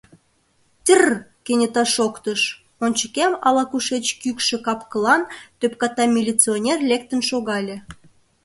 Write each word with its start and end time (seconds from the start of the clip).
—Тьр-р!— 0.85 1.13
кенета 1.45 1.83
шоктыш, 1.95 2.41
ончыкем 2.83 3.33
ала-кушеч 3.47 4.05
кӱкшӧ 4.21 4.57
кап-кылан, 4.65 5.21
тӧпката 5.59 6.03
милиционер 6.15 6.79
лектын 6.89 7.21
шогале. 7.29 7.77